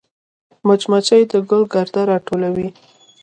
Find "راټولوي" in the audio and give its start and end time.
2.11-2.69